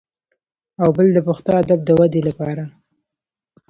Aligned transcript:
او 0.81 0.89
بل 0.97 1.07
د 1.15 1.19
پښتو 1.27 1.51
ادب 1.61 1.79
د 1.85 1.89
ودې 1.99 2.21
لپاره 2.29 2.63